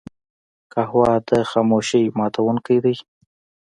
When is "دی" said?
2.83-2.95